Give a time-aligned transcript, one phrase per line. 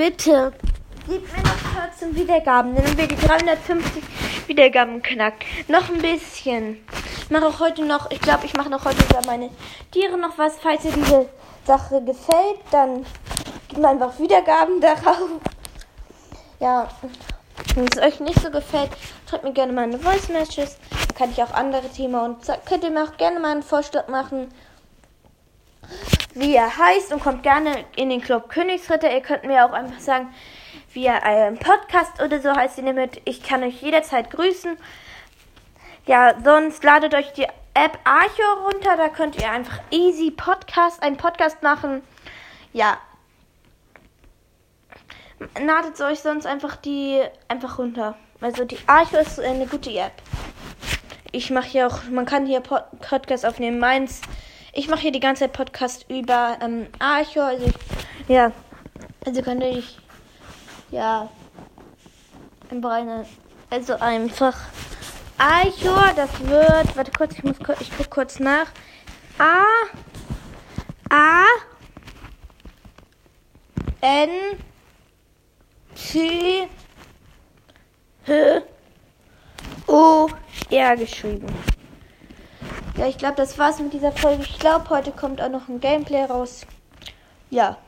[0.00, 0.54] Bitte.
[1.06, 4.02] Gib mir noch 14 Wiedergaben, dann haben wir die 350
[4.46, 5.44] Wiedergaben knackt.
[5.68, 6.78] Noch ein bisschen.
[7.18, 9.50] Ich mache auch heute noch, ich glaube, ich mache noch heute über meine
[9.90, 10.54] Tiere noch was.
[10.58, 11.28] Falls dir diese
[11.66, 13.04] Sache gefällt, dann
[13.68, 15.28] gib mir einfach Wiedergaben darauf.
[16.60, 16.88] Ja,
[17.74, 18.92] wenn es euch nicht so gefällt,
[19.28, 20.28] schreibt mir gerne mal eine Voice.
[20.28, 20.46] Dann
[21.14, 24.48] kann ich auch andere Themen und könnt ihr mir auch gerne mal einen Vorschlag machen,
[26.34, 29.12] wie er heißt und kommt gerne in den Club Königsritter.
[29.12, 30.32] Ihr könnt mir auch einfach sagen,
[30.92, 33.20] wie er einen Podcast oder so heißt ihr mit.
[33.24, 34.76] Ich kann euch jederzeit grüßen.
[36.06, 38.96] Ja, sonst ladet euch die App Archo runter.
[38.96, 42.02] Da könnt ihr einfach easy Podcast, einen Podcast machen.
[42.72, 42.98] Ja.
[45.60, 48.16] Ladet euch sonst einfach die einfach runter.
[48.40, 50.12] Also die Archo ist eine gute App.
[51.32, 53.78] Ich mache hier auch, man kann hier Podcast aufnehmen.
[53.78, 54.20] Meins,
[54.72, 57.40] ich mache hier die ganze Zeit Podcast über ähm, Archo.
[57.40, 57.74] Also ich,
[58.28, 58.52] ja,
[59.24, 59.82] also könnt ihr
[60.90, 61.28] ja
[62.70, 63.26] einfach eine,
[63.70, 64.56] also einfach
[65.38, 68.66] Archor, das wird, warte kurz, ich muss ich gucke kurz nach.
[69.38, 69.62] A
[71.08, 71.44] A
[74.02, 74.30] N
[75.94, 76.68] C
[78.26, 78.62] H
[79.86, 80.28] O
[80.70, 81.46] R geschrieben.
[83.00, 84.42] Ja, ich glaube, das war's mit dieser Folge.
[84.42, 86.66] Ich glaube, heute kommt auch noch ein Gameplay raus.
[87.48, 87.78] Ja.